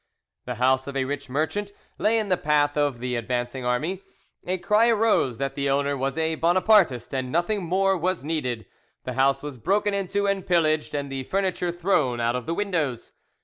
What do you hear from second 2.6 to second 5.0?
of the advancing army. A cry